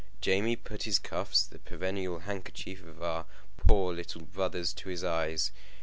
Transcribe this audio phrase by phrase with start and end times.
[0.19, 5.51] Jamie put his cuffs, the perennial handkerchief of our poor little brothers, to his eyes.